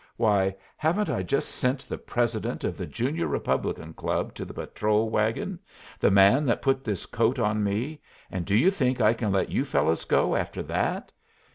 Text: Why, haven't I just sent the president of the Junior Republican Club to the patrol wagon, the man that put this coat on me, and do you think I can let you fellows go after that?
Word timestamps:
Why, 0.17 0.55
haven't 0.77 1.11
I 1.11 1.21
just 1.21 1.49
sent 1.49 1.87
the 1.87 1.99
president 1.99 2.63
of 2.63 2.75
the 2.75 2.87
Junior 2.87 3.27
Republican 3.27 3.93
Club 3.93 4.33
to 4.33 4.45
the 4.45 4.53
patrol 4.55 5.11
wagon, 5.11 5.59
the 5.99 6.09
man 6.09 6.43
that 6.47 6.63
put 6.63 6.83
this 6.83 7.05
coat 7.05 7.37
on 7.37 7.63
me, 7.63 8.01
and 8.31 8.43
do 8.43 8.55
you 8.57 8.71
think 8.71 8.99
I 8.99 9.13
can 9.13 9.31
let 9.31 9.49
you 9.51 9.63
fellows 9.63 10.05
go 10.05 10.35
after 10.35 10.63
that? 10.63 11.11